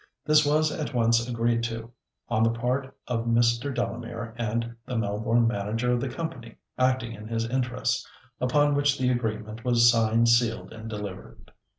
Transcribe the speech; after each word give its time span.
This 0.25 0.43
was 0.43 0.71
at 0.71 0.95
once 0.95 1.29
agreed 1.29 1.61
to, 1.65 1.91
on 2.27 2.41
the 2.41 2.49
part 2.49 2.97
of 3.07 3.25
Mr. 3.27 3.71
Delamere 3.71 4.33
and 4.35 4.75
the 4.83 4.97
Melbourne 4.97 5.45
manager 5.45 5.91
of 5.93 6.01
the 6.01 6.09
company 6.09 6.55
acting 6.75 7.11
in 7.13 7.27
his 7.27 7.47
interests, 7.47 8.09
upon 8.39 8.73
which 8.73 8.97
the 8.97 9.11
agreement 9.11 9.63
was 9.63 9.91
"signed, 9.91 10.27
sealed, 10.27 10.73
and 10.73 10.89
delivered." 10.89 11.51